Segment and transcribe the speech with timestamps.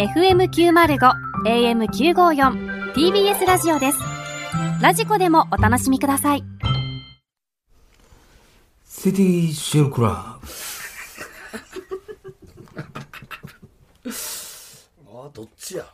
[0.00, 1.12] FM905
[1.44, 3.98] AM954 TBS ラジオです。
[4.80, 6.44] ラジコでもお楽しみください。
[8.88, 10.38] シティシェルクラ
[14.02, 14.10] ブ
[15.12, 15.84] あどっちや？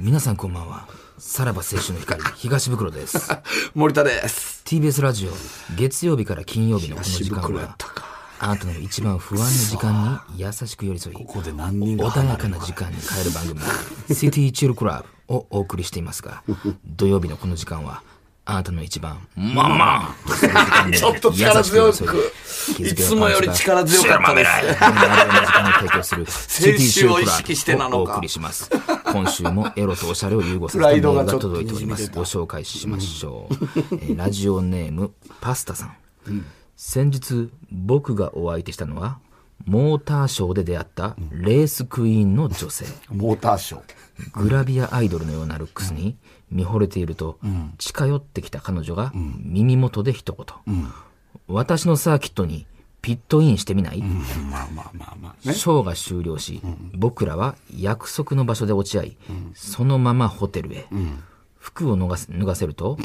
[0.00, 0.88] 皆さんこんばんは。
[1.16, 3.30] さらば青春の光東袋です。
[3.76, 4.64] 森田です。
[4.66, 5.30] TBS ラジオ
[5.76, 8.19] 月曜日から金曜日のこの時間東袋やはったか。
[8.42, 13.60] あなたの一番不安な時間に優しく寄り添いここで何人が穏やかな時間に変える番組
[14.14, 16.42] 「シティチルクラブ」をお送りしていますが
[16.86, 18.02] 土曜日のこの時間は
[18.46, 24.46] あなたの一番「ママ!」とする時間で ちょっと力強く優し寄り添いつもより力強かったで
[26.30, 26.62] す。
[26.62, 28.12] 先週を意識してなのか。
[28.14, 28.70] お送りします。
[29.12, 32.10] 今週もエロとおしゃれを融合させたメールが届いております。
[32.10, 35.96] ご紹介しましょう、えーラジオネームパスタさん
[36.82, 39.18] 先日僕がお相手したのは
[39.66, 42.86] モーターショーで出会ったレースクイーンの女性。
[43.10, 44.40] モーターショー。
[44.40, 46.16] グラビアアイドルのようなルックスに
[46.50, 47.38] 見惚れていると、
[47.76, 50.34] 近寄ってきた彼女が耳元で一
[50.66, 50.82] 言、
[51.48, 52.66] 私のサーキットに
[53.02, 55.52] ピットインしてみない、まあまあまあまあね。
[55.52, 56.62] ショーが終了し、
[56.94, 59.16] 僕らは約束の場所で落ち合い、
[59.52, 60.86] そのままホテルへ、
[61.58, 62.96] 服を脱がせ脱がせると、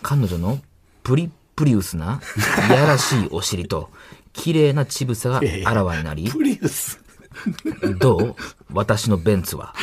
[0.00, 0.58] 彼女の
[1.02, 2.20] プリップリウスな
[2.68, 3.90] いやらしいお尻と
[4.32, 7.00] 綺麗な乳房があらわになり、プリウス。
[7.98, 8.36] どう？
[8.72, 9.74] 私のベンツは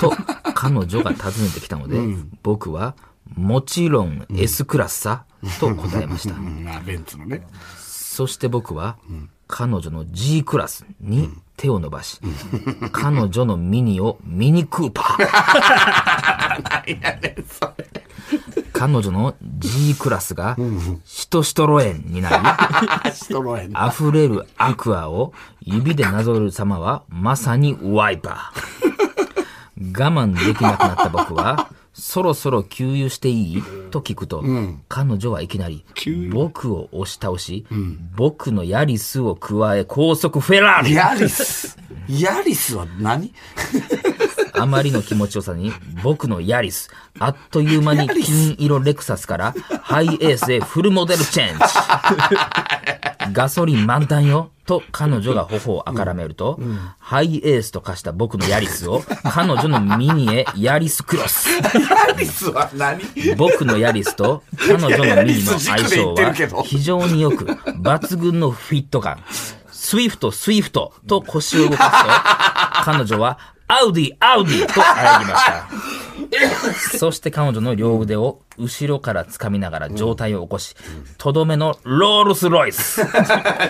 [0.00, 0.10] と
[0.54, 2.00] 彼女が尋ねてきたので、
[2.42, 2.94] 僕は
[3.34, 5.26] もちろん S クラスさ、
[5.60, 6.34] と答えました。
[6.80, 7.46] ベンツのね。
[7.76, 8.96] そして僕は、
[9.46, 12.20] 彼女の G クラスに手を伸ばし、
[12.90, 15.18] 彼女のミニをミニクーパー。
[18.72, 20.56] 彼女の G クラスが
[21.04, 22.30] シトシトロエンにな
[23.04, 23.72] り、ストロエン。
[23.88, 29.98] 溢れるアクアを指でなぞる様はまさにワイパー。
[29.98, 33.62] 我慢できなくなった僕は、そろそろ給油していい？
[33.90, 34.42] と聞くと、
[34.88, 35.84] 彼女はいきなり、
[36.32, 37.64] 僕を押し倒し、
[38.16, 41.76] 僕のヤリスを加え高速フェラーリヤリス。
[42.08, 43.32] ヤリスは何？
[44.58, 51.64] あまりの気持ちよさに、僕のヤリス、あっという間に金色レクサスからハイエースへフルモデルチェンジ。
[53.32, 54.50] ガソリン満タンよ。
[54.64, 56.60] と彼女が頬をあからめると、
[56.98, 61.48] ハイエースと化した僕のヤリスを彼女のミニへヤリスクロス。
[61.48, 63.02] ヤリスは何？
[63.36, 69.24] 僕のヤリスと彼女のミニの相性は非常によく、抜群のフィット感。
[69.70, 75.68] スイフト、スイフトと腰を動かすと、彼女はアウディ、アウディと喘ぎました。
[76.98, 80.74] そして彼女の両腕を後ろから掴みながら上体を起こし、
[81.16, 83.04] とどめのロールスロイス。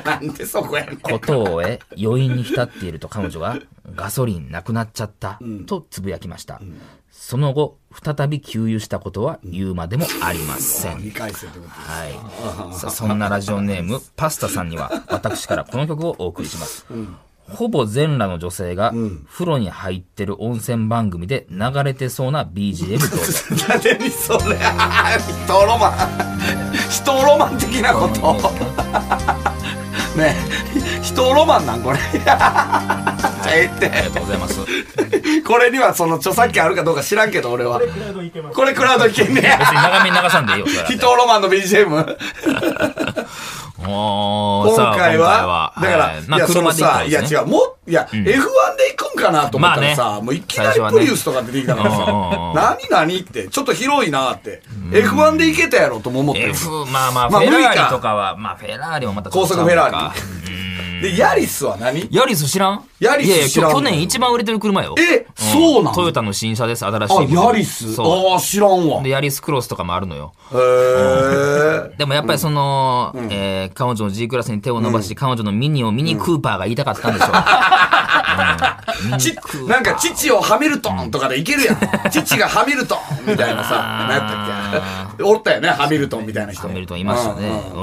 [0.04, 0.96] なんでそこやねん。
[0.98, 3.58] ことを終え、余韻に浸っていると彼女が、
[3.94, 6.60] ガソリンなくなっちゃった、とつぶやきました。
[7.10, 11.00] その後、再び給油したことは言うまでもありません。
[11.68, 12.06] は
[12.72, 12.74] い。
[12.74, 16.86] さあ、そんなラジオネーム、パスタさんには、私からこの曲をお送りします。
[17.48, 18.92] ほぼ全裸の女性が、
[19.30, 23.66] 風呂に入ってる温泉番組で流れてそうな BGM どうぞ。
[23.68, 25.92] 何にそれ人ロマン。
[26.90, 28.34] 人ロマン的なこと？
[30.18, 31.02] ねえ。
[31.02, 31.98] 人ロマンなんこれ。
[33.50, 34.60] ええってありがとうございます。
[35.46, 37.80] これにはその著作権あるかどうか知らんけど俺は。
[38.52, 39.56] これクラウドいけんねや。
[39.58, 43.07] 別に長めに流さんでいいよ、人ロマンの BGM
[43.88, 46.22] 今回はだから、はい。
[46.28, 47.28] まあ、いやその車で行ったさんですね。
[47.28, 56.50] いや違うもういや、F1 で行くんかなと思ったらさ、もういきなりプリウスとか出てきたからさ、何何ってちょっと広いなって、F1 で行けたやろとも思ってる。
[56.50, 62.06] F、まあまあ、まあフェラーリとかは、まあ、フェラーリもまた高速フェラーリでヤリスは何？
[62.10, 62.84] ヤリス知らん？
[63.00, 64.94] ヤリスいやいや、知らん今日去年一番売れてる車よ。
[64.98, 65.94] えそうなん？
[65.94, 67.44] トヨタの新車です、新しいあ。
[67.46, 67.94] ヤリス。
[67.94, 69.00] そああ知らんわ。
[69.00, 69.02] う。
[69.04, 70.32] で、ヤリスクロスとかもあるのよ。
[70.52, 77.32] へえでもやっぱりその、えー彼女の G クラスに手を伸ばし、彼女のミニをミニクーパーが言いたかったんでしょう。
[79.68, 81.78] なんか父をハミルトンとかでいけるやん。
[82.10, 82.96] 父がハミルト
[83.26, 84.20] ンみたいなさ何やっ
[85.10, 85.22] たっけ？
[85.22, 86.62] おったよねハミルトンみたいな人。
[86.62, 87.48] ハミルトンいましたね。
[87.74, 87.78] う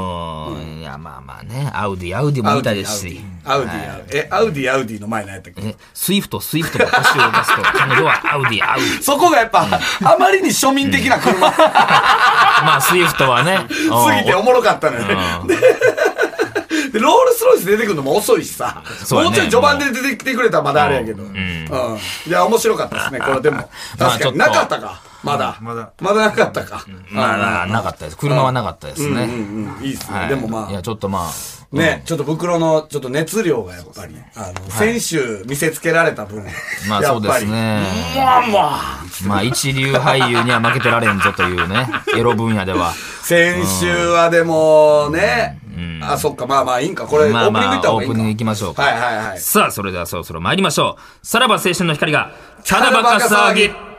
[0.78, 0.80] ん。
[0.80, 3.05] いや、まあまあね、アウディ、アウディも見たいですし。
[3.46, 5.62] アウディ、アウディ、え、アウディ、アウディの前何やったっけ？
[5.62, 9.02] え、スイフト、スイフトが腰を動かすと、 彼女はアウディ、アウディ。
[9.04, 9.68] そこがやっぱ、
[10.04, 11.52] あまりに庶民的な車。
[11.52, 14.16] す まあ、スイフトはね、うん。
[14.18, 15.04] ぎておもろかったのよ。
[15.44, 15.56] ね。
[15.56, 15.56] で
[16.96, 18.82] で、ロールスロイス出てくるのも遅いしさ、
[19.12, 19.22] ね。
[19.24, 21.24] もうちょい序盤で出てきてくれたらまだあれやけど。
[21.24, 21.68] うん。
[22.26, 23.58] いや、面白かったですね、これでも。
[23.58, 25.02] まあ確かに、なかったか？
[25.24, 25.58] まだ。
[25.60, 25.90] まだ。
[26.00, 26.86] まだなかったか。
[27.10, 28.18] まあな、なかったです。
[28.18, 29.24] 車はなかったですね。
[29.24, 30.20] うんうん、いいっすね。
[30.20, 30.30] はい。
[30.30, 30.72] でもまあ。
[30.72, 31.32] いや、、ちょっとまあ、
[31.76, 36.46] ね、ちょっと袋のちょっと熱量がやっぱり、あの、先週見せつけられた分。
[36.88, 37.84] まあそうですね。
[38.16, 39.06] まあまあ。
[39.28, 42.94] まあ一流俳優には負けてられんぞというね、 エロ分野では。
[43.22, 45.60] 先週はでもね、
[46.02, 47.06] あ、そっか、まあまあいいんか。
[47.06, 48.14] これ、オまあープニングいったまあ、オ方がいいんか。
[48.14, 48.82] ープニング行きましょうか。
[48.84, 49.40] はいはいはい。
[49.40, 51.28] さあ、それではそろそろ参りましょう。
[51.28, 52.32] さらば青春の光が、
[52.66, 53.95] ただバカ騒ぎ。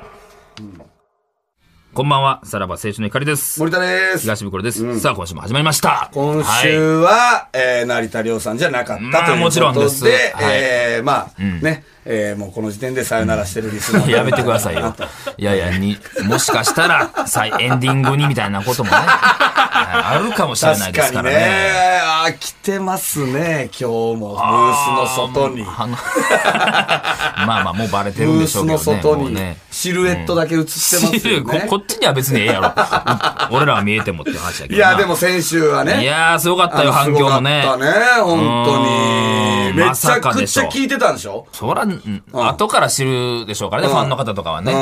[1.96, 3.58] こんばんは、さらば青春の光です。
[3.58, 4.20] 森田です。
[4.20, 5.00] 東袋です。
[5.00, 6.10] さあ、今週も始まりました。
[6.12, 14.94] 今はい週は、えー、成田凌さんじゃなかったまあというもちろんことですで、はいえー、まあ、ね、えー、もうこの時点でさよならしてるリスナーのやめてくださいよ。
[15.36, 21.36] いやいや、に、もしかしたら、さエンディングにみたいなこともね、あるかもしれないですからね。
[21.36, 22.00] ね。
[22.04, 24.36] あー来てますね、今日も。
[24.36, 25.62] ブースの外に。
[25.66, 25.96] あの
[27.46, 28.82] まあまあ、もうバレてるんブーでしょうけどね。
[28.82, 29.56] スの外にね。
[29.72, 31.66] シルエットだけ映ってますよこね。
[31.68, 33.56] こっちには別にええやろ。
[33.56, 34.88] 俺らは見えてもって話やけどな。
[34.88, 36.02] いや、でも先週はね。
[36.02, 37.62] いやー、すごかったよ、反響もね。
[37.62, 39.70] すごかったね、本当に。
[39.70, 41.46] うんめちゃくちゃ聞いてたんでしょ？
[41.52, 41.84] そら、
[42.32, 44.72] うん後から知るでしょうからね、うんファンの方とかはね。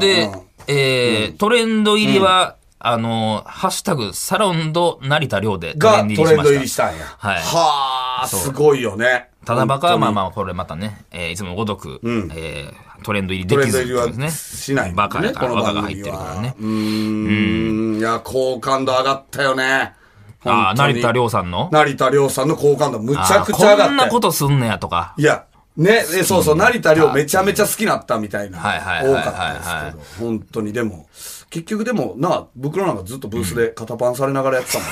[0.00, 0.32] でうん、
[0.68, 7.04] えー、トレンド入りは、あの、ハッシュタグ、サロンド成田亮でトレがンド入トレンド入りしたんや。
[7.18, 9.28] はいはあ、すごいよね。
[9.44, 9.54] た。
[9.54, 10.12] ただバカはまああ。
[10.12, 14.30] まあ、これまたね、えーいつものごとく、んえートレンド入りできトレンド入りはずですね。
[14.30, 16.54] しないねバカやから、バカが入ってるからね。
[16.58, 17.98] うーん。
[17.98, 19.94] いや、好感度上がったよね。
[20.44, 21.68] ああ、成田亮さんの？
[21.70, 23.88] 成田凌さんの好感度むちゃくちゃ上がったよ。
[23.88, 25.14] こんなことすんねやとか。
[25.16, 25.44] いや、
[25.76, 28.58] ね、えそうそう、成田凌めちゃめちゃ好きなったみたいな。
[28.58, 30.26] はいはい多かったですけど。
[30.26, 31.06] 本当に、でも、
[31.52, 34.88] 結局でも、な、袋なんかずっとブースで肩パンされながらやってたもん。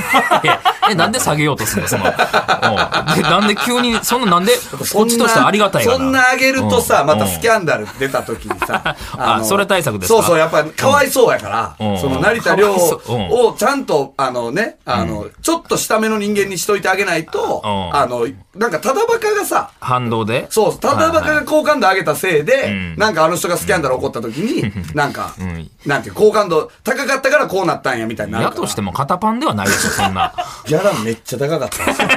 [0.47, 0.59] え、
[0.91, 2.13] え、なんで下げようとするのその、うん。
[2.13, 4.53] でなんで急に、そんななんで、
[4.93, 5.85] こっちとしてはありがたい。
[5.85, 7.07] そんなあげるとさ、うん。
[7.07, 10.19] またスキャンダル出た時にさ、 のあそれ対策ですか？
[10.19, 11.99] そうそう、やっぱかわいそうやから、うん。
[11.99, 17.97] その成田凌をちゃんと、あのね、あの、ちょっと下目の人間にしといてあげないと、うん。
[17.97, 20.47] あの、なんかただバカがさ、反動で？
[20.51, 22.97] そう、ただバカが好感度上げたせいで、ん。
[22.97, 25.71] なんかあの人がスキャンダル起こった時に、なんか、ん。
[25.87, 26.50] なんていう、好感度
[26.85, 28.57] 高かったからこうなったんや、みたいになるから。
[28.57, 30.33] やとしても肩パンではないでしょ、そんな。
[30.67, 32.09] ギャラめっちゃ高かったんですよ。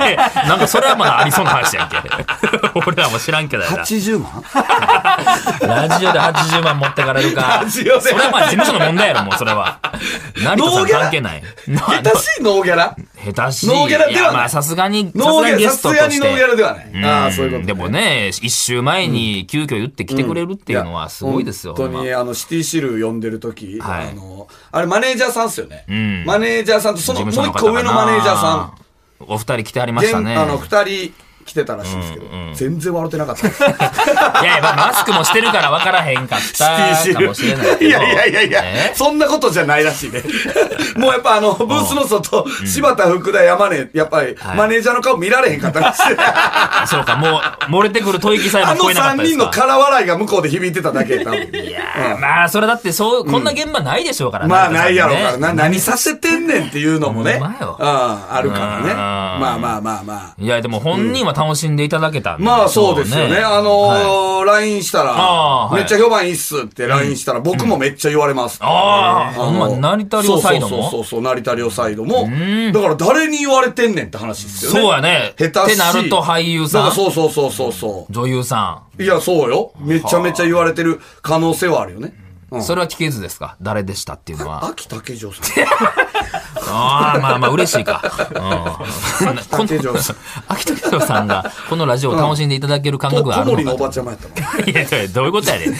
[0.48, 1.98] なんかそれはまだありそうな話やんけ。
[2.76, 3.78] 俺らも知らんけどやな。
[3.84, 4.44] 80万？
[5.62, 7.60] ラジオで80万持ってかれるか。
[7.64, 9.80] ラジオでそれはまあ事務所の問題やろ、もうそれは。
[10.44, 11.44] 成田さん関係ない。
[11.68, 12.96] 下手しいノーギャラ？
[13.32, 13.68] 下手しい。
[13.68, 16.20] ノーギャラではないやまあさすがに、ノーギャラ、さすがに。
[16.20, 16.92] ノーギャラではない。
[16.94, 17.90] うんああ、そういうこと、でも。
[17.90, 21.76] ね、一週前に急遽言ってきてくれるっていうのはすごいですよ。
[21.76, 25.86] 本当に、あの、シティシル呼んでる時、はいあの、あれマネージャーさんっすよね。
[25.90, 28.74] んマネージャーさんと、その、もう一個上のマネージャーさん。
[29.28, 30.34] お二人来てありましたね。
[30.34, 31.14] 現あの、二人
[31.46, 33.48] 来てたらしいんですけど、うんうん全然笑ってなかった。
[34.44, 36.66] いやいや、まあマスクもしてるから分からへんかった
[37.14, 37.86] かもしれないけど。
[37.86, 40.22] いやいやいやいや、えそんなことじゃないらしいね。
[40.98, 46.02] もうやっぱあの、ブースの外、柴田福田山根、やっぱり、はいマネージャーの顔見られへんかったらしい。
[46.88, 49.44] そうか、もう、漏れてくる吐息さえあのも聞こえなかっ三たですか。
[49.44, 51.40] 人の空笑いが向こうで響いてただけ、多分。
[51.40, 57.40] いやーまあ、それだって、そう、こんな現場ないでしょうからまあないやろうから、な、ね何させてんねんっていうのもね。
[57.42, 58.92] うん、あるからね。
[58.92, 60.34] うんまあまあまあまあ。
[60.38, 63.38] いや、でも本人は楽しんでいただけたんでまあそうですよね。
[63.38, 68.60] あのー、LINE したら、はいめっちゃ評判いいっすって LINE したら、僕もめっちゃ言われます。
[68.62, 72.30] ああ、ほんま、の成田両サイドそうそうもそうそう、成田両サイドも。
[72.74, 74.82] だから誰に言われてんねんって話ですよね。
[74.82, 75.34] そうやね。
[75.38, 79.04] 下手しってなると俳優さんそうそうそうそうそ女優さう。
[79.04, 79.74] いや、そうよ。
[79.80, 82.14] めちゃめちゃ言われてる可能性はあるよね。
[82.62, 83.56] それは聞けずですか？
[83.62, 84.66] 誰でしたっていうのは。
[84.66, 85.66] 秋竹城さん。
[86.76, 88.02] ああ、まあまあ嬉しいか。
[88.30, 88.38] うん。
[89.28, 91.28] この竹城さん。
[91.28, 93.94] が、このラジオを楽しんでいただける感覚があ小森のおばるのかと。
[93.94, 94.72] ちゃまやった。
[94.72, 95.76] いやいや、どういうことやねん。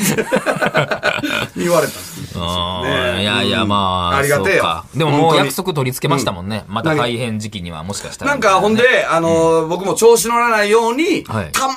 [1.56, 6.66] 言われたんいやいや、まあ、ありがてえよでももう約束取り付けましたもんね。
[6.68, 8.32] また改変時期にはもしかしたら。
[8.32, 11.74] なんか、ほんで、あのー、僕も調子乗らないように、はいたま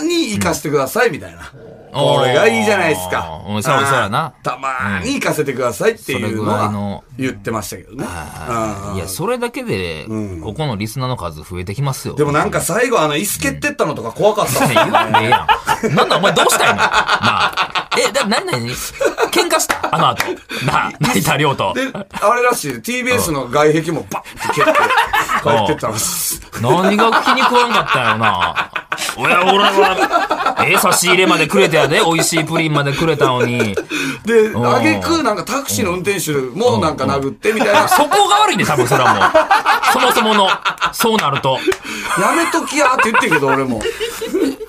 [0.00, 1.50] ーに行かせてください、みたいな。
[1.92, 3.42] これがいいじゃないですか。
[3.46, 8.04] うんそうそうやなたまーに行かせてくださいっていうのはの言ってましたけどね。
[8.04, 10.06] うんいや、それだけで、
[10.42, 12.14] ここのリスナーの数増えてきますよ。
[12.14, 15.46] でもなんか最後あの、椅子蹴ってったのとか怖かったっす言わんでええや
[15.90, 15.94] ん。
[15.94, 17.79] なんだお前どうしたいのなあ。
[17.98, 18.70] え、だ、なになに
[19.32, 19.94] 喧嘩した？
[19.94, 20.24] あの後。
[20.64, 21.72] なあ、成田亮と。
[21.74, 24.72] で、あれらしい、TBS の外壁もバッて蹴って
[25.42, 26.40] 帰ってったらしい。
[26.60, 28.70] 何が気に食わんかったんやろな。
[29.16, 33.74] おや、俺は、ええ差し入れまでくれてやで、美味しいプリンまでくれたのに。
[34.24, 37.88] で、んあげくなんかタクシーの運転手もなんか殴ってみたいな。
[37.88, 39.92] そこが悪いね、多分それはもう。
[39.92, 40.48] そもそもの、
[40.92, 41.58] そうなると。
[42.20, 43.80] やめときやって言ってんけど俺も。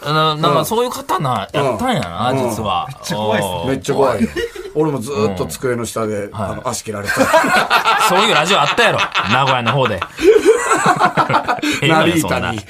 [0.04, 2.88] ななんかそういう方な、やったんやな、うん実は。
[2.90, 4.30] めっちゃ怖いっすめっちゃ怖いよ。
[4.74, 7.14] 俺もずーっと机の下で、あの、足切られた。
[8.08, 9.00] そういうラジオあったやろ。
[9.32, 10.00] 名古屋の方で。
[11.88, 12.46] ナよそんなリータに。
[12.46, 12.62] はい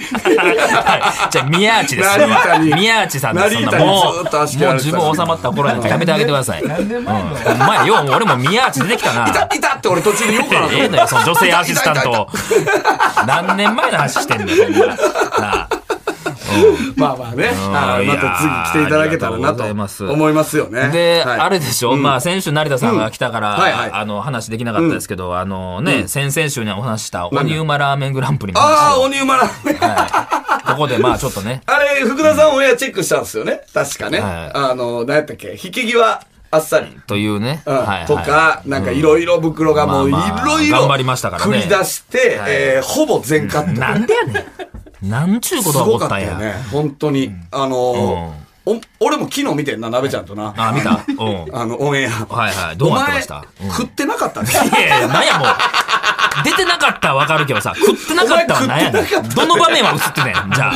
[1.29, 2.17] じゃあ、宮内です。
[2.17, 3.55] ナリータに宮内さんです。
[3.55, 6.63] もう、ずっと足切もう自分収まった頃なんかやめてあげてください。
[6.67, 9.27] 何年前のうんほんまや、よう、俺も宮内出てきたな。
[9.27, 10.73] いた、いたって俺途中で言おうかなと。
[10.73, 12.27] ええのよ、その女性アシスタント。
[13.27, 14.87] 何年前の話してんだよ。
[15.39, 15.70] なあ
[16.95, 17.45] まあまあね。
[17.47, 18.37] はいまた
[18.71, 20.89] 次来ていただけたらなと思いますよね。
[20.89, 28.99] で、はいあれでしょ、まあ、先週成田さんが来たから、うんはいはいあの、話できなかったですけど、あのね、先々週にお話した、鬼馬ラーメングランプリのああ。
[28.99, 29.75] 鬼馬ラーメン。
[29.77, 30.07] は
[30.65, 30.71] い。
[30.71, 33.61] ここで、まあ、ちょっとね、 あれ、福田さんオンエアチェックしたんですよね。
[33.73, 34.19] 確かね。
[34.19, 35.51] はいあの、何やったっけ？
[35.51, 36.21] 引き際
[36.53, 36.97] あっさり。
[37.07, 43.79] というね、うんはいはいとか、なんかいろいろ袋がもういろいろ頑張りましたからね繰り出して、はいえーほぼ全カット。
[43.79, 44.43] なんでやねん。
[45.01, 46.37] なんちゅうことが起こったんや。
[46.37, 46.53] ね。
[46.71, 47.31] 本当に。
[47.51, 50.53] あのーお俺も昨日見てんな、鍋ちゃんとな。
[50.55, 51.47] あ、見たうん。
[51.59, 52.11] あの、オンエア。
[52.31, 53.43] はいはいどうなってました？
[53.71, 54.51] 食ってなかったね。
[54.51, 55.47] いやいや、なんやもう。
[56.43, 59.29] 出てなかったらわかるけどさ、食ってなかったはなんやねん。
[59.35, 60.75] どの場面は映ってねん、じゃあ。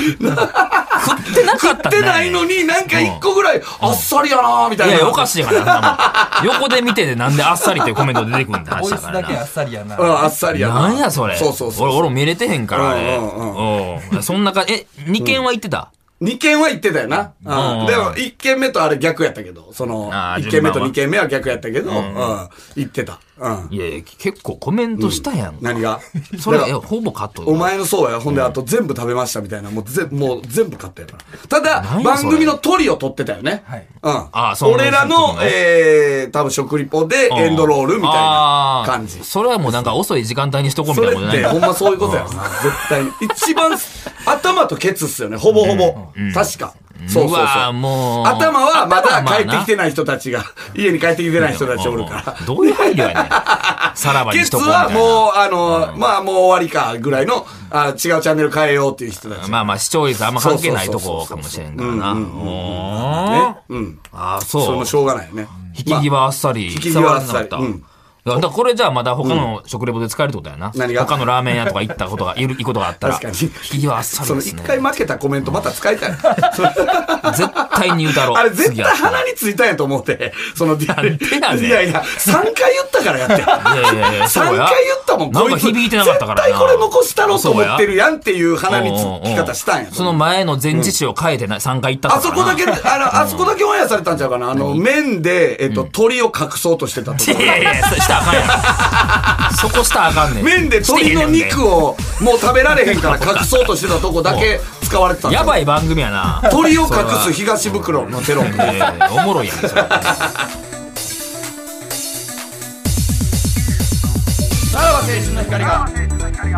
[1.05, 4.93] 食ってなかった食ってないのになんか一個ぐらい、あっさりやなみたいな。
[4.93, 9.43] いやいや、おかしいからな、横で見ててなんであっさりっていうコメント出てくるんだボ話だからなあ。
[9.43, 9.97] っさりやな。
[9.97, 10.73] うん、あっさりやな。
[10.75, 11.35] なんやそれ。
[11.37, 11.87] そうそうそう。
[11.87, 13.15] 俺、俺も見れてへんから、あれ。
[13.15, 14.23] うんうんうん。
[14.23, 15.89] そんなか、え、二件は行ってた？
[16.21, 17.33] 二件は行ってたよな。
[17.45, 17.85] ううんん。
[17.87, 22.49] でも、一件目とあれ逆やったけど、その一件目と二件目は逆やったけど、ううんん。
[22.75, 23.19] 行ってた。
[23.37, 23.67] うん。
[23.69, 25.57] いやいや、結構コメントしたやん。
[25.61, 25.99] 何が？
[26.39, 27.43] それ、ほぼカット。
[27.43, 28.19] お前のそうや。
[28.19, 29.69] ほんで、あと全部食べましたみたいな。
[29.69, 31.47] もうぜ、もう全部買ったやから。
[31.49, 33.63] ただ何、や番組のトリを取ってたよね。
[33.65, 34.27] はいうん。
[34.31, 39.23] あそう俺らのえー、多分食リポでエンドロールみたいな感じ。
[39.23, 42.43] それはもうなんか遅い時間帯にしとこうみたいなことじゃないほんまそういうことやろな。
[42.43, 43.11] 絶対に。
[43.21, 43.77] 一番、
[44.25, 45.37] 頭とケツっすよね。
[45.37, 45.93] ほぼほぼ。
[46.33, 46.73] 確か。
[47.07, 47.39] そうそうそう。
[47.39, 48.25] わーもう。
[48.25, 52.45] 頭はまだ帰ってきててない人たちが、家に帰ってきてない人たちおるから。
[52.45, 53.15] どういう配慮やねん。
[53.95, 54.99] さらばにしとこうみたいな。
[54.99, 59.49] はもう、あの、まあもう終わりかぐらいの、あ違うチャンネル変えようっていう人たち。
[59.49, 62.13] まあまあ視聴率あんま関係ないとこかもしれんからな。
[62.13, 63.73] そうそうそうそうおねー。
[63.73, 63.99] うん。
[64.13, 64.75] ああ、それそう。
[64.77, 65.47] もしょうがないよね。
[65.77, 66.73] 引き際あっさり。
[66.73, 67.83] 引き際あっさりうん
[68.25, 70.71] だからこれじゃあまだ他の食レポで使えるってことやな。
[70.75, 71.05] 何が？
[71.05, 73.13] 他のラーメン屋とか行ったことが、いる、行くことがあったら。
[73.19, 74.61] 確かに引き際あっさりそのですね。
[74.63, 76.11] 一回負けたコメントまた使いたい。
[76.11, 78.37] 絶対に言うだろう。
[78.37, 83.35] あれ絶対鼻についたんやと思って、その、いやなんでやねんいやいや、3回言ったからやって。
[83.35, 84.65] いやいやいや、そう3や。
[84.65, 86.47] 回言ったもん、なんかこいつ響いてなかったからな。
[86.47, 89.91] 絶対これ残したろうと思ってるややんっていう鼻につき方したんや。
[89.91, 94.49] その前の前置詞を変えてな、3回言ったあそこだけ、 あの、あそこだけオンエアされたんちゃうかな。
[94.49, 97.47] あの、麺で、えっと、鳥を隠そうとしてたところい。
[97.47, 99.53] やいや、そしたらあかんやん。
[99.55, 100.43] そこしたらあかんねん。
[100.43, 101.75] 麺で鳥の肉を。
[101.75, 106.41] をもう食べられへんから隠そうとしてたとこだけ 使われてたやばい番組やな。
[106.51, 106.89] 鳥を隠
[107.23, 109.69] す東袋のテロップいやいやいやおもろいやん、それ。
[109.69, 109.77] さ
[114.81, 115.89] らば青春の光が、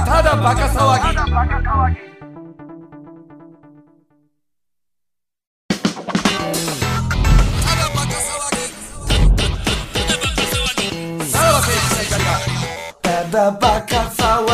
[0.05, 2.16] ただバカ騒ぎ。
[13.37, 14.47] ただバカ騒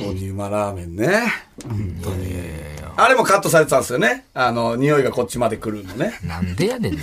[0.00, 0.06] ぎ。
[0.06, 1.34] 鬼馬ラーメンね。
[1.62, 2.51] 本当に。
[2.96, 4.26] あれもカットされてたんですよね。
[4.34, 6.18] あの、匂いがこっちまで来るのね。
[6.24, 7.02] なんでやねんな。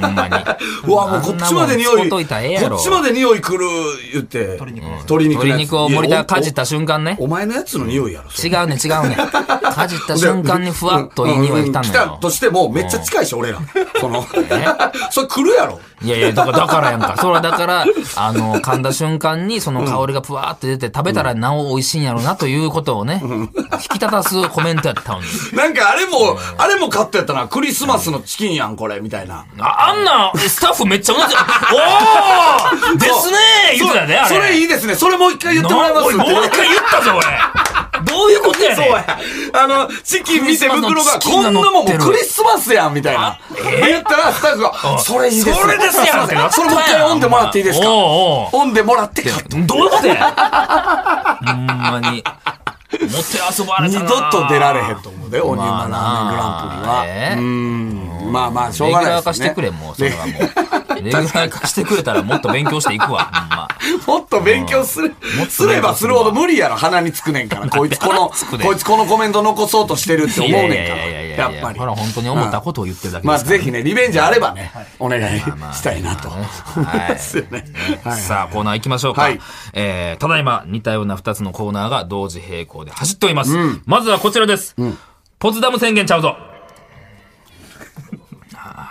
[0.00, 0.34] ほんまに。
[0.86, 3.66] うわ、もうこっちまで匂い、こっちまで匂い来る、
[4.12, 4.38] 言って。
[4.44, 4.84] 鶏肉。
[4.84, 5.58] 鶏肉のやつ。
[5.58, 7.24] 鶏肉を森田がかじった瞬間ねお。
[7.24, 8.30] お前のやつの匂いやろ。
[8.30, 9.16] 違うね、違うね。
[9.76, 12.18] かじった瞬間にふわっといい匂い来たのうん来たよ。
[12.20, 13.58] としても、めっちゃ近いし、俺ら。
[14.00, 14.26] その、
[15.10, 15.80] それ来るやろ。
[16.02, 17.16] いやいや、だから、だからやんか。
[17.18, 17.84] それはだから、
[18.16, 25.28] あの、噛んだ瞬間にその香りがぷわーって出て、食べたらなお美味しいんやろなということをね、引き立たすコメントやったのに。
[25.52, 27.46] なんかあれも、あれもカットやったな。
[27.48, 29.44] クリスマスのチキンやん、これ、みたいな。
[29.60, 31.34] ああんな、スタッフめっちゃうなって、
[31.74, 34.22] おーですねー言ってたよね。
[34.28, 34.94] それいいですね。
[34.94, 37.26] それもう一回言ってもらいますもう一回言ったぞ、俺。
[38.04, 38.76] どういうことやねん。
[38.76, 39.18] そうや。
[39.54, 43.38] あの、チキン見て袋が、こんなもんもうクリスマスやん、みたいな。
[43.86, 45.62] 言ったら、スタッフが、それいいですね。
[45.62, 47.88] それですやんってなったそれもう一回読んでもらっていいですか？
[47.88, 49.74] おうおう読んでもらってカット。
[49.74, 50.34] どういうことや
[51.46, 52.22] ほんまに。
[52.92, 57.04] もて遊ばれたな二度と出られへんと思うで、鬼馬ラーメングランプリまあなは。
[57.06, 58.05] えうーん。
[58.26, 59.48] まあまあ、しょレギュラーうがないですね。
[59.48, 60.94] 化してくれ、もう、それはもう。
[60.96, 63.68] レギュラー化してくれたらもっと勉強していくわ、ほんま。
[64.06, 65.14] もっと勉強する
[65.48, 67.68] すればするほど無理やろ、鼻につくねんから。
[67.70, 68.30] こいつこの、
[68.62, 71.06] こいつこのコメント残そうとしてるって思うねんから。
[71.06, 71.86] いやっぱりほ。
[71.86, 73.38] ら、本当に思ったことを言ってるだけまあ。
[73.38, 76.30] ぜひね、リベンジあればね、お願いしたいなと
[78.10, 79.22] さあ、コーナー行きましょうか。
[79.22, 79.40] はい
[79.72, 83.56] えー、ただいま似たような2つのコーナーが同時並行で走っております。
[83.86, 84.74] まずはこちらです。
[85.38, 86.36] ポツダム宣言ちゃうぞ。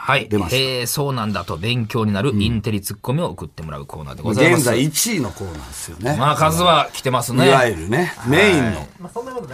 [0.05, 0.29] あはい。
[0.29, 0.57] 出ました。
[0.57, 4.61] えー、そうなんだと勉強になるインテリツッコミを送ってもらうコーナーでございます。
[4.61, 6.15] 現在1位のコーナーですよね。
[6.17, 7.47] まあ数は来てますね。
[7.47, 8.87] いわゆるね、メインの。
[9.09, 9.47] そんなこと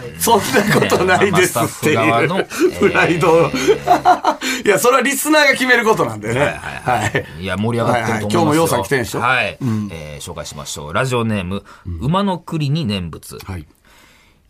[1.04, 2.46] ないですっていまあまあスタッフ側のう、
[2.78, 3.50] プライドを。
[4.64, 6.60] いや、それはリスナーが決めることなんでね。
[6.84, 7.42] はい。
[7.42, 8.40] いや、盛り上がってると思いますよ。
[8.40, 9.58] はいはい今日もようさん来てんでしょはい。
[9.90, 10.94] えー紹介しましょう。
[10.94, 11.64] ラジオネーム、
[12.00, 13.38] 馬の栗に念仏。
[13.44, 13.66] はい。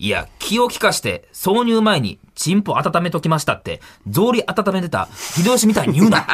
[0.03, 3.81] いや、気を利かして、挿入前に、チンポ温めときましたって、
[4.11, 6.27] 草履温めてた、秀吉みたいに言うな。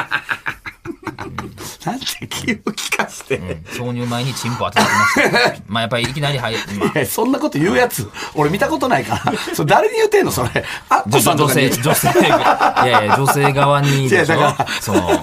[1.85, 2.61] なんで気を利
[2.97, 3.39] かして？
[3.65, 5.63] 挿入前にチンポ温めてました。
[5.67, 9.37] まあやっぱりいきなり入る、まあそんなこと言うやつ、俺見たことないから。
[9.53, 10.31] それ誰に言ってんの？
[10.31, 10.49] それ。
[10.89, 15.19] あ女女性、女性が、いやいや、女性側にいやだからその、うん。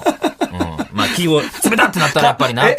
[0.97, 2.67] まあ気を、冷たってなったらやっぱりな。
[2.67, 2.77] え、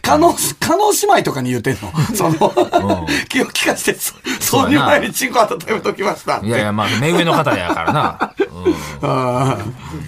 [0.00, 1.92] 加納、加納姉妹とかに言うてんの？
[2.14, 6.46] その、気を利かして、そそういう前にチンコ温めときましたって。
[6.46, 8.34] いやいや、まあ目上の方やからな。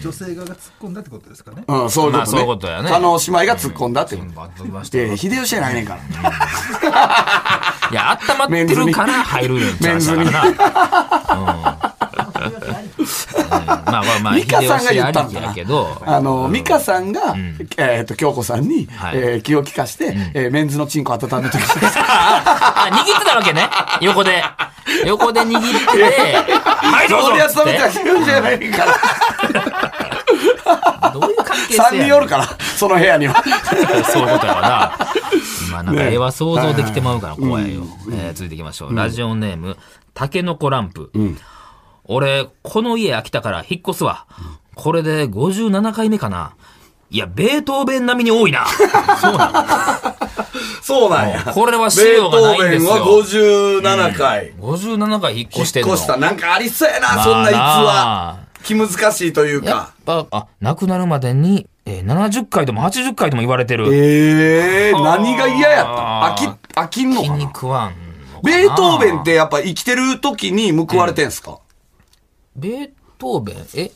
[0.03, 1.65] 女性側が突っ込んだってことですかね。
[1.67, 2.19] うん、そういうことね。
[2.19, 4.33] まあそういうことやね加納姉妹が突っ込んだってこと。
[4.33, 4.99] ポ温めました。
[4.99, 6.01] で、秀吉やないねんから。
[7.91, 11.87] いや、温まってるから入るんちゃうメンズにからな。
[11.89, 11.94] うん。
[12.45, 16.01] まあまあまあ、ミカさんが言ったんだけど。
[16.05, 17.35] あの、ミカさんが、
[17.77, 21.75] えっと、京子さんにはい、えー気を利かして、えーメンズのチンコ温めときた。
[22.07, 23.69] あ、握ってたわけね。
[24.01, 24.43] 横で。
[25.07, 28.95] 横で握ってて、はい、どうぞ俺やっつってつめたら秀吉やないから。
[31.13, 32.47] どういう関係性や3ねん人おるから、
[32.77, 33.43] その部屋には。
[34.13, 34.99] そういうことやわな。
[35.73, 37.83] まあなんか絵は想像できてまうから怖いよ。
[38.13, 38.95] えー続いていきましょう。
[38.97, 39.77] ラジオネーム、
[40.13, 41.11] タケノコランプ。
[42.07, 44.27] 俺、この家飽きたから引っ越すわ。
[44.75, 46.55] これで57回目かな。
[47.11, 48.67] いや、ベートーベン並みに多いな。
[49.21, 50.35] そうなの。
[50.83, 51.43] そうなんや。
[51.55, 54.53] これは資料がないんですよベートーベンは57回。
[54.55, 55.89] 57回引っ越してんの。
[55.91, 56.17] 引っ越した。
[56.17, 57.85] なんかありそうやな、まあそんな逸話。
[57.95, 60.05] な気難しいというやかっ。
[60.05, 63.95] ぱ、あ、亡くなるまでに、えー70回とも80回とも言われてる。
[63.95, 65.85] ええー、何が嫌やっ
[66.35, 66.45] た？
[66.45, 67.95] 飽き、飽きんの気にかな食わん。
[68.43, 71.59] ベートーベンってやっぱ生きてる時に報われてんすか、
[72.57, 73.91] ベートーベン、え、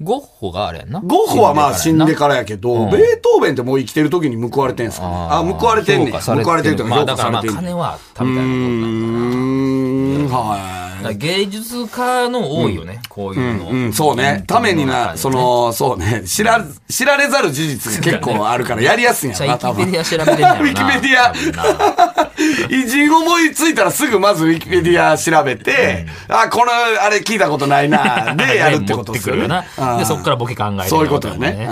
[0.00, 1.00] ゴッホがあれやんな。
[1.00, 2.90] ゴッホはまあ死んでかからやけど、うん。
[2.90, 6.08] ベートーベンってもう生きてる時に報われてんすか、ね、あ報われてんねん。
[6.08, 7.42] 評価され報われてるとか評まあだからまあ。
[7.42, 13.70] 金はあったみたいなことうーん、はだから芸術家の多いよね、こういうの。
[13.70, 13.84] い。
[13.86, 14.42] うん、そうね。
[14.46, 16.24] ためにな、そ、の、そうね。
[16.26, 19.32] 知ら、知られざる事実が結構あるからやりやすいん。
[19.32, 20.60] やじゃな、あウィキペディア調べてんウだよな。
[20.64, 21.28] ィキペディア。
[21.28, 22.30] 多分な
[22.70, 29.42] 偉人思いついたらすぐまずウィキペディア調べて、あ、この、あれ聞いたことないな、 でやるってことですよね。
[29.48, 29.98] 持ってくるよな。
[29.98, 31.68] で、そっからボケ考えてそういうことよね。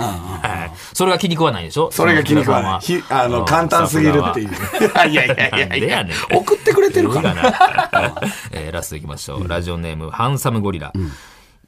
[0.93, 1.89] それが気に食わないでしょ？
[1.91, 2.79] それが気に食わない。
[2.81, 4.49] ひあの、簡単すぎるっていう。
[5.09, 6.05] いやいやいやいや。
[6.33, 7.33] 送ってくれてるから。
[7.33, 7.43] な。
[8.51, 9.47] えーラストいきましょう。
[9.47, 10.91] ラジオネーム、ハンサムゴリラ。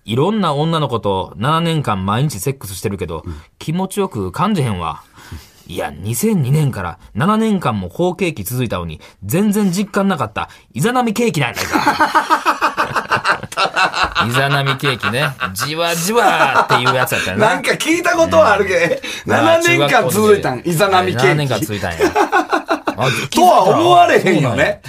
[0.06, 3.24] いろんな女の子と7年間毎日セックスしてるけど、
[3.58, 5.02] 気持ちよく感じへんわ。
[5.68, 12.66] いや、2002年から7年間も好景気続いたのに、全然実感なかった、イザナミケーキなんやないか。
[14.28, 15.36] イザナミケーキね。
[15.54, 17.48] じわじわっていうやつやったよな。
[17.48, 21.66] なんか聞いたことはあるけど、7年間続いたん、イザナミケ7年間ーキ。
[21.66, 22.65] 続いたんや。
[22.98, 24.82] あとは思われへんよね。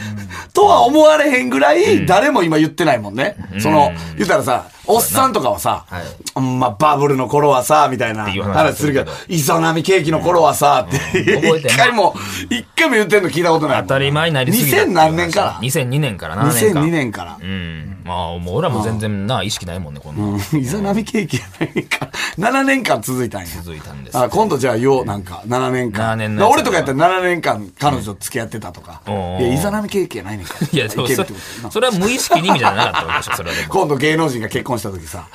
[0.53, 3.37] とは思われへんぐらい、誰も今言ってないもんね。
[3.59, 5.85] その、言ったらさ、おっさんとかはさ
[6.35, 12.15] まバブルの頃はさ、みたいな話話するけどする、イザナミケーキの頃はさ、って、一回も、
[12.51, 13.83] 一回も言ってんの聞いたことない。
[13.83, 15.07] 当たり前になりすぎたっていう2000話。
[15.07, 16.83] 何年から？2002年から7年間。
[16.83, 17.45] 2002年からう。
[17.45, 17.97] ん。
[18.05, 20.25] まあ、もう俺らも全然な、意識ないもんね、こんな。
[20.25, 22.09] うんイザナミケーキやないか。
[22.39, 23.49] 7年間続いたんや。
[23.63, 24.17] 続いたんです。
[24.17, 26.13] あ今度じゃあ言おう、なんか、7年間。
[26.13, 29.03] 7年俺とかやったら7年間彼女付き合ってたとか。
[29.07, 30.67] うんいや、イザナミケーキやないねんから。
[30.73, 31.07] いや、そ
[31.71, 33.57] それは無意識にみたいなのなかったわけでしょ、それは。
[33.69, 35.29] 今度芸能人が結婚した時さ、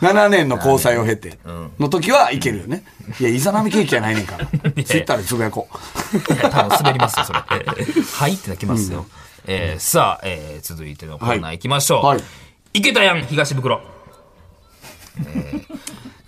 [0.00, 1.38] 7年の交際を経て、
[1.78, 2.84] の時はいけるよね。
[3.20, 4.46] いや、イザナミケーキやないねんから。
[4.46, 4.50] ツ
[4.98, 6.34] イッターでつぶやこう。
[6.34, 7.38] いや多分滑りますよ、それ。
[7.40, 9.06] はいってなきますよ。
[9.46, 12.04] えーさあ、えー続いてのコーナー行きましょう。
[12.06, 12.20] はい
[12.74, 13.80] 池田やん、東袋。
[15.26, 15.78] え ー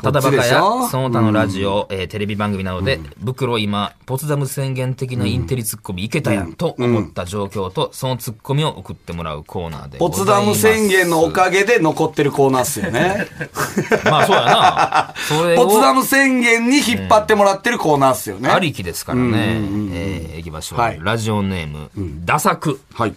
[0.03, 0.89] ただバカやょ？
[0.89, 10.09] その他のラジオ、えーテレビ番組などで、袋今、ポツダム宣言的なインテリツッコミ、いけたやんと思った状況と、そのツッコミを送ってもらうコーナーでポ。
[10.09, 13.27] ツダム宣言のおかげで残ってるコーナーっすよね。
[14.11, 15.15] まあそうやな。
[15.63, 18.49] ポツダム宣言に引っ張ってもらってるコーナーっすよね。
[18.49, 19.61] ありきですからね。
[19.93, 20.79] えーいきましょう。
[20.81, 21.91] はいラジオネーム、
[22.25, 22.81] ダサク。
[22.95, 23.15] はい。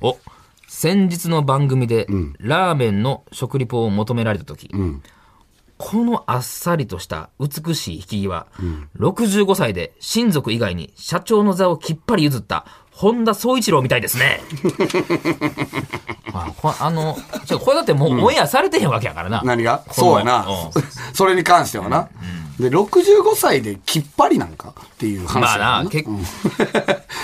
[0.00, 0.16] お、
[0.78, 2.06] 先日の番組で、
[2.38, 4.70] ラーメンの食リポを求められた時、
[5.78, 8.46] このあっさりとした美しい引き際、
[8.98, 14.42] 65歳で親族以外に社長の座をきっぱり譲った本田宗一郎みたいですね。
[16.34, 19.40] あこあの、ちょこれだってもうオンエアされてへんわけやからな。
[19.46, 19.82] 何が？
[19.92, 20.82] そうやなうん。
[21.14, 22.10] それに関してはな。
[22.60, 26.18] で、65歳できっぱりなんかっていう話まあだよな、結構、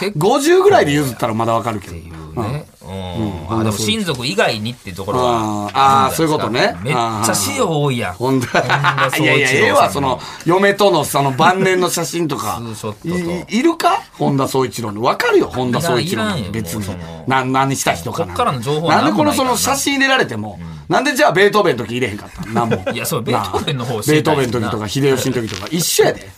[0.01, 1.95] 結構50ぐらいで譲ったらまだわかるけど。
[1.95, 2.03] ね。
[2.37, 2.82] うん。
[2.85, 5.69] あ、でも親族以外にっていうところは。
[5.75, 8.15] あーあーそういうことねめっちゃ資料多いやん。
[8.15, 12.61] ほんと、田宗一郎さんいやいや、ええわ、その、嫁とのその晩年の写真とか
[13.49, 13.59] い。
[13.59, 14.03] いるか？
[14.19, 15.03] 本田宗一郎の。
[15.03, 16.51] わかるよ、本田宗一郎の。
[16.51, 16.85] 別に。
[17.27, 18.27] 何、何した人かな。
[18.27, 22.43] こっからの情報はなんでこのその写真入れられても、なんでじゃあベートーベンの時入れへんかった？
[22.51, 22.85] んなんも。
[22.93, 26.29] いやそうベートーベンの方ベートーベンの時とか秀吉の時とか一緒やで。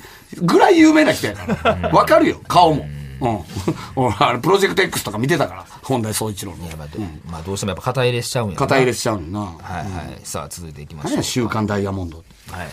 [0.42, 1.46] ぐらい有名な人やか
[1.80, 1.88] ら。
[1.90, 2.82] わかるよ、顔も。
[2.82, 3.03] うん。
[3.20, 6.58] 俺、 あれ、プロジェクト X とか見てたから、本田宗一郎の。
[6.76, 6.98] まあど
[7.30, 9.40] まあどうしてもやっぱ肩入れしちゃうんやな肩入れしちゃうのにな。
[9.40, 10.20] はいはい。
[10.24, 11.22] さあ続いていきましょう。
[11.22, 12.18] 週刊ダイヤモンド。
[12.50, 12.68] はい。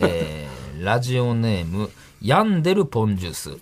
[0.00, 1.90] えー、 ラジオネーム、
[2.22, 3.58] ヤンデルポンジュース。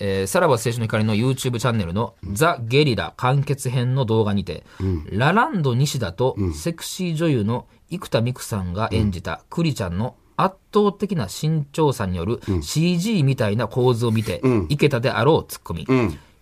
[0.00, 4.64] えーさらば青春の光の YouTube チャンネルのザ・ゲリラ完結編の動画にて、
[5.10, 15.86] ラランド西田とセクシー女優の生田美久さんが演じたクリちゃんの圧倒的な身長差による CG みたいな構図を見て、いけたであろうツッコミ。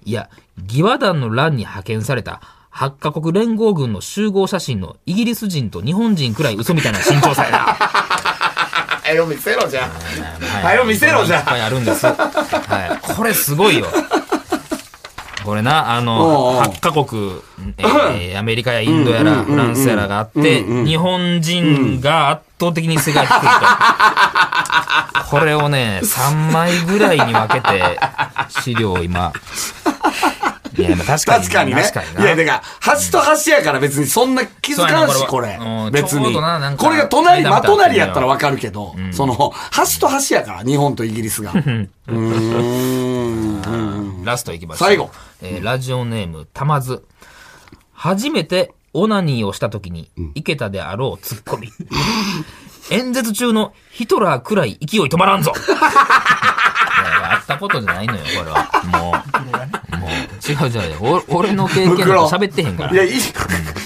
[0.04, 0.28] いや、
[0.68, 2.40] 義和団の乱に派遣された
[2.72, 7.58] 8カ国連合軍の集合写真のイギリス人と日本人くらい嘘みたいな身長差やな。
[9.06, 9.90] はよ見せろじゃん。
[9.90, 12.06] ははよ見せろじゃんいっぱいあるんです。
[12.06, 13.14] はい。
[13.14, 13.86] これすごいよ。
[15.44, 17.40] これな、あの、う8カ国、
[17.78, 23.36] えーアメリカやインドやらフランスやらがあって、日本人が圧倒的に背が低いと。
[25.30, 27.98] これをね、3枚ぐらいに分けて、
[28.48, 29.32] 資料を今。
[30.78, 31.44] いや、まあ確かに。
[31.44, 31.82] 確かにね。
[32.22, 35.58] いや、だから、端と端やから別にそんな気づかんし、これ。
[35.90, 36.34] 別に。
[36.34, 36.40] こ
[36.90, 41.52] れが隣、間真隣やったらわかるけど、その、端と端やから、日本とイギリスが。
[41.52, 41.88] うー
[44.20, 44.24] ん。
[44.24, 44.88] ラストいきましょう。
[44.88, 45.10] 最後。
[45.42, 47.04] えーラジオネーム、たまず。
[47.92, 51.68] 初めてオナニーをした時に、いけたであろうツッコミ。
[52.90, 55.52] 演説中のヒトラーくらい勢い止まらんぞ。
[55.56, 55.70] い
[57.20, 58.70] やったことじゃないのよ、これは。
[58.84, 59.12] も
[59.92, 60.10] う、もう、
[60.52, 62.92] 違う違う俺の経験なんか喋ってへんから。
[62.92, 63.20] いや、いい、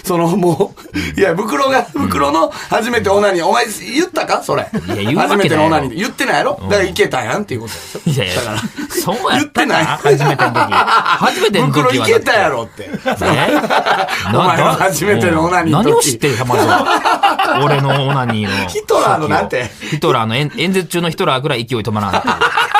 [0.04, 0.74] その、も
[1.16, 4.42] う、いや、袋が、袋の初めてオナニー、お前言ったか？
[4.42, 4.68] それ。
[4.86, 5.94] いや言うわけない初めてのオナニー。
[5.96, 6.58] 言ってないやろ？
[6.62, 8.10] だからいけたやんっていうことでしょ。
[8.10, 8.58] いやいやだから、
[8.90, 9.84] そうやった言ってない？
[9.84, 10.72] か初めての時。
[10.72, 11.84] 初めての時は。
[11.90, 12.82] 袋いけたやろって。
[12.88, 12.90] ね
[14.34, 16.44] お前は初めてのオナニーの時何を知ってる？
[16.44, 17.60] まずは。
[17.64, 18.68] 俺のオナニーの。
[18.68, 22.34] ヒトラーのなんてヒトラーの演演説中のヒトラーぐらい勢い止まらんっていう。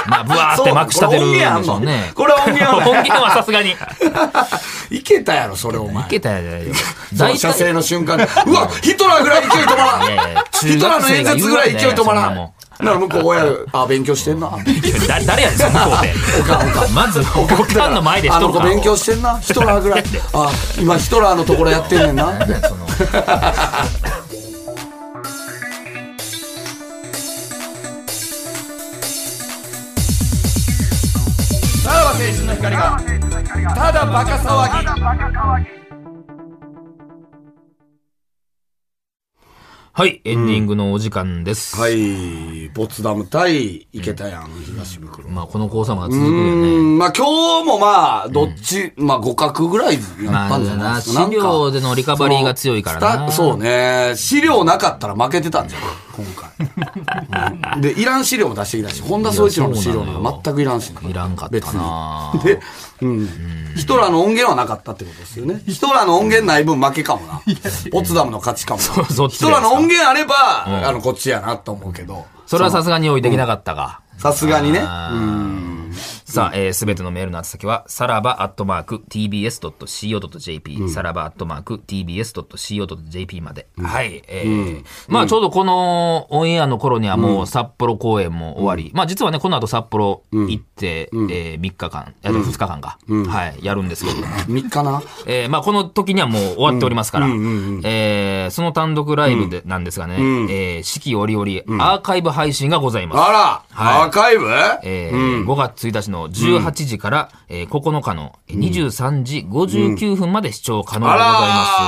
[0.09, 2.11] まあ、ブワーってまくし立てるんでしょうね。
[2.15, 2.75] これ音源
[3.23, 3.70] はさすがに。
[4.91, 6.09] いいけたやろ、それお前。
[6.09, 6.73] けたやで。
[7.17, 10.01] そう射精の瞬間で、うわ、ヒトラーぐらい勢い止まらん。
[10.53, 12.51] ヒトラーの演説ぐらい勢い止まらん。
[12.81, 14.49] なら向こう親、あ、勉強してんな。
[14.49, 16.93] だ誰やねん、向こうで。
[16.95, 19.39] まず、おかんの前でしあの子勉強してんな。
[19.39, 20.05] ヒトラーぐらい。
[20.33, 22.33] あ、今ヒトラーのところやってんねんな。
[32.51, 33.01] の光が、
[33.75, 35.80] ただバカ騒ぎ。
[39.93, 41.77] はい、エンディングのお時間です。
[41.77, 45.29] はい、ポツダム対池田やん、東袋。
[45.29, 46.79] まあ、この交差も続くうよね。
[46.79, 47.27] ん、まあ今
[47.65, 50.01] 日もまあ、どっち、まあ互角ぐらいや
[50.47, 51.21] ったんじゃないですか。
[51.21, 54.13] まあな資料でのリカバリーが強いからなそそうね。
[54.15, 55.89] 資料なかったら負けてたんじゃない？
[56.17, 56.51] 今回。
[57.75, 62.61] うんで、いらん資料も出してきたし、本田宗一郎の資料なんか全くいらんしねいらんかったなで、
[63.03, 63.29] うん。
[63.77, 65.63] ヒトラーの音源はなかったってことですよね。
[65.67, 67.43] ヒトラーの音源ない分負けかもな。
[67.91, 69.05] ポツダムの勝ちかもな。
[69.05, 70.35] ヒトラーの音源あれば、
[70.67, 72.27] あの、こっちやなと思うけど。
[72.47, 74.01] それはさすがに用意できなかったが。
[74.19, 74.81] さすがにね。
[74.83, 75.70] あー
[76.31, 83.67] さあ、えーすべてのメールの宛先は、さらばアットマーク tbs.co.jp、さらばアットマーク tbs.co.jp まで。
[83.83, 84.23] はい。
[84.29, 94.17] えーまあ、ちょうどこのオンエアの頃にはもう札幌公演も終わり、まあ、実はね、この後札幌行って、えー3日間、えー2日間か、はい、やるんですけど、
[94.49, 95.03] 3日な？
[95.27, 103.29] えーまあ、この時にはもう終わっておりますから、えーその単独ライブで、なんですがね、えー四季折々アーカイブ配信がございます。
[103.29, 103.39] あら、
[103.71, 104.03] はい。
[104.03, 104.47] アーカイブ？
[104.85, 111.81] えー5月1日の18時から、えー9日の23時59分まで視聴可能であございます。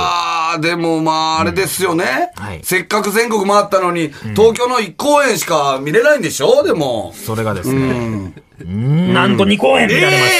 [0.55, 2.59] らー、でもまあ、あれですよね、はい。
[2.63, 6.63] せっかく全国回ったのに、東京の1公演しか見れないんでしょ？
[6.63, 7.11] でも。
[7.15, 8.33] それがですね、
[8.65, 9.13] ん。
[9.13, 10.31] なんと2公演見られます。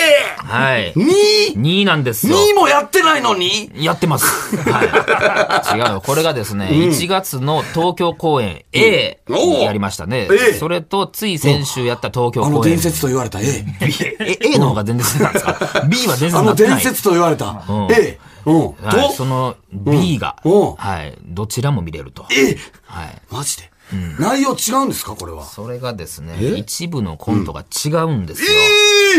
[0.43, 0.93] はい。
[0.93, 2.37] 2?2 2位なんですよ。
[2.55, 3.71] もやってないのに？
[3.75, 4.57] やってます。
[4.57, 5.77] はい。
[5.77, 6.01] 違うよ。
[6.05, 9.19] これがですね、1月の東京公演 A
[9.63, 10.53] やりましたね A。
[10.53, 12.79] それと、つい先週やった東京あの公演伝。
[12.79, 13.43] 説と言われた A。
[13.81, 15.57] え A の方が全然なんですか
[15.89, 16.55] ?B は全あの。
[16.55, 18.19] 伝説と言われたうん A。
[18.45, 18.73] うん。
[18.73, 22.25] と、はい、その B が、うんはい、どちらも見れると。
[22.31, 22.57] え？
[22.85, 23.21] はい。
[23.31, 23.72] マジで？
[24.19, 25.43] 内容違うんですかこれは？
[25.45, 26.55] それがですね、え？
[26.57, 28.47] 一部のコントが違うんですよ。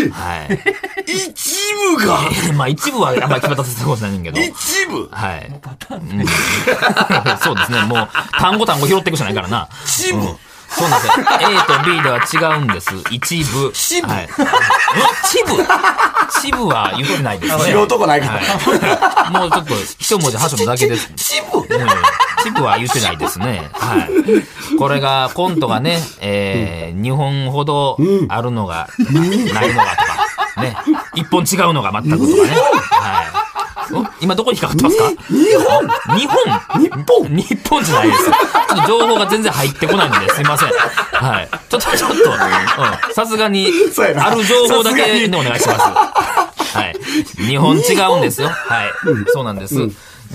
[0.06, 0.58] えはい。
[1.06, 2.18] 一部が？
[2.56, 4.40] まあ一部はあんまり決まったせたことないねんけど。
[4.40, 5.08] 一部？
[5.12, 5.46] はい。
[5.46, 5.58] うん
[7.40, 7.82] そうですね。
[7.82, 9.68] もう、単語単語拾っていくしかないからな。
[9.86, 10.20] 一部？
[10.68, 11.26] そうなんですよ。
[11.40, 12.90] A と B では違うんです。
[13.10, 13.70] 一部。
[13.74, 14.08] 支部？
[14.08, 14.24] はい。
[14.24, 14.28] ん
[15.24, 15.50] 支部？
[16.40, 17.62] 支部は言ってないですね。
[17.64, 19.32] 拾うとこないからはい。
[19.32, 21.12] もうちょっと一文字挟むだけです。
[21.12, 21.58] 一部？
[21.58, 21.88] うん
[22.44, 23.70] 支部は言ってないですね。
[23.72, 24.76] はい。
[24.76, 27.96] これが、コントがね、えー、2本ほど
[28.28, 30.04] あるのが、ないのがと
[30.54, 30.76] か、ね。
[31.14, 32.50] 1本違うのが全くとかね。
[32.90, 33.43] はい。
[34.24, 35.10] お今どこに引っかかってますか？
[35.28, 35.86] 日本？
[36.18, 36.36] 日本
[36.80, 37.28] 日本？
[37.36, 38.24] 日本じゃないです。
[38.24, 40.70] ちょっと情報が全然入ってこないので、すいません。
[40.70, 41.48] はい。
[41.68, 43.68] ちょっと、ちょっと、うんさすがに
[44.18, 45.80] ある情報だけでお願いします。
[46.76, 46.94] はい。
[47.36, 47.80] 日本違
[48.14, 48.48] うんですよ。
[48.48, 48.90] はい。
[49.28, 49.76] そうなんです。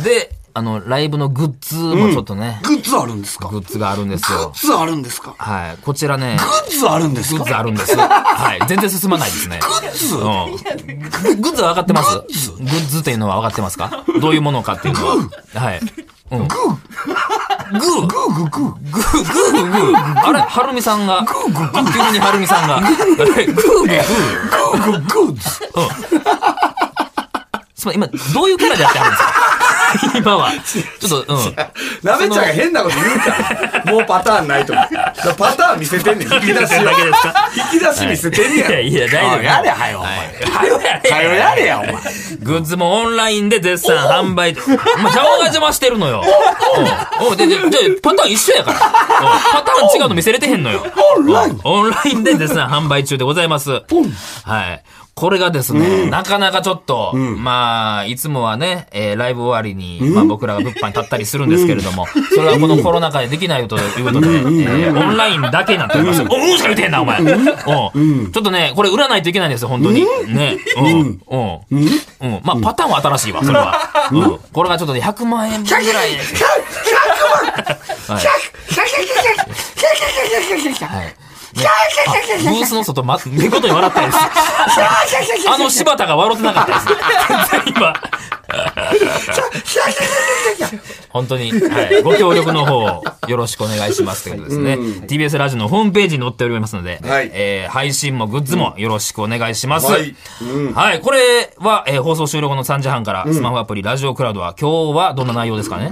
[0.04, 3.48] で、あの、ライブのグッズもちょっとね、グッズあるんですか？
[3.50, 4.52] ググッズがあるんですよ。
[4.54, 5.36] ッズあるんですか？
[5.38, 5.78] はい。
[5.82, 6.44] こちらね、グ
[6.76, 7.40] ッズあるんですか？
[7.40, 7.96] グッズあるんです。
[7.96, 8.60] はい。
[8.68, 9.60] 全然進まないですね。
[9.60, 10.16] グッズ？
[10.16, 11.42] うん。
[11.42, 12.16] グッズは分かってます。
[12.18, 14.04] グッズっていうのは分かってますか？
[14.22, 15.16] どういうものかっていうのは。
[15.54, 15.80] はい。
[16.32, 16.48] うん。
[16.48, 16.70] グー。
[17.72, 18.08] グー。
[18.08, 18.74] グーグーグー。
[18.92, 20.40] グーグーあれ？
[20.42, 24.02] はるみさんが、グーグー急にはるみさんが、あれグーグー。
[24.50, 25.42] グーグーグッズ
[27.76, 27.96] すまん。
[27.96, 29.30] 今、どういうキャラでやってはるんですか？
[30.16, 30.52] 今は。
[31.00, 31.56] ちょっと、うん。
[32.04, 34.88] なめちゃんが変なこと言うから、 もうパターンないと思う。
[35.38, 37.50] パターン見せてんねん、引き出しをだけですか？
[37.74, 38.70] 引き出し見せてんねや。
[38.70, 39.44] いやいや、大丈夫。
[39.44, 40.12] やれ、はよ、お前。
[40.52, 41.12] はよやれ。
[41.12, 41.94] はよやれや、お前。
[42.42, 44.56] グッズもオンラインで絶賛販売。
[44.56, 46.24] お前、邪魔が邪魔してるのよ。
[47.20, 47.56] うんおうで、で、
[48.02, 48.80] パターン一緒やから。
[49.20, 50.84] うんパターン違うの見せれてへんのよ。
[51.18, 51.54] オンライン？
[51.54, 53.72] うんオンラインで絶賛販売中でございます。
[53.72, 53.82] は
[54.74, 54.84] い。
[55.16, 66.22] これがですね、なかなかちょっと、まあ、いつもはね、えーライブ終わりに、まあ僕らが物販に立ったりするんですけれども、それはこのコロナ禍でできないということで、えーオンラインだけになっております。
[66.22, 67.20] おうんしか言ってへんな、お前。
[67.20, 67.46] うん。
[68.32, 70.06] ちょっとね、これ売らないといけないんですよ、本当に。
[70.34, 70.58] ね。
[70.78, 70.88] うん。
[70.90, 71.60] うん。
[72.22, 72.42] うん。
[72.46, 73.78] まあ、パターンは新しいわ、それは。
[74.14, 74.40] うん。
[74.54, 76.12] これがちょっとね、100万円分ぐらい。
[82.38, 84.18] ブースの外、ま、見事に笑ったです。
[85.50, 86.86] あの柴田が笑ってなかったです。
[87.52, 87.94] 全然今。
[91.10, 94.74] 本当に、はい、ご協力の方をよろしくお願いしますということですね。
[95.08, 99.86] TBS ラジオのホームページに載っておりますので、はいえー配信もグッズもよろしくお願いします。
[99.88, 100.00] はは
[100.94, 105.92] いい、これは、えー放送終了後の3時半から、スマホアプリ、ラジオクラウドは、今日はどんな内容ですかね？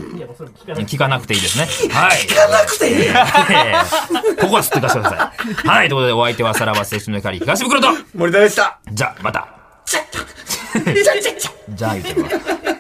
[0.68, 1.68] 聞かなくていいですね。
[1.94, 2.20] はい。
[2.20, 2.96] 聞かなくていい
[4.40, 5.32] ここはつってかしてくださ
[5.66, 5.68] い。
[5.68, 8.78] はい、ということでお相手はさらば青春の光東袋と、森田でした。
[8.92, 9.48] じゃあ、また。
[11.70, 12.77] じゃあ、行ってます。